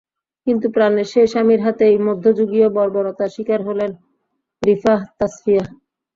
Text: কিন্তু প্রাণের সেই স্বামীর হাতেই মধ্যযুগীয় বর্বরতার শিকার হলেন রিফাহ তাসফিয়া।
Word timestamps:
কিন্তু 0.47 0.67
প্রাণের 0.75 1.07
সেই 1.11 1.27
স্বামীর 1.27 1.61
হাতেই 1.65 1.95
মধ্যযুগীয় 2.07 2.67
বর্বরতার 2.77 3.33
শিকার 3.35 3.61
হলেন 3.67 3.91
রিফাহ 4.63 4.99
তাসফিয়া। 5.17 5.63